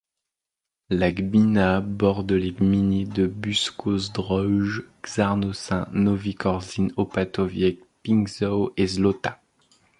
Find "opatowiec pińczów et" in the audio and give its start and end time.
6.97-8.87